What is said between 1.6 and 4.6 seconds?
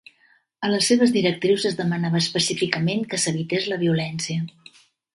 es demanava específicament que s'evités la violència.